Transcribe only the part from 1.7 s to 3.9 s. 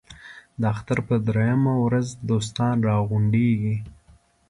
ورځ دوستان را غونډېږي.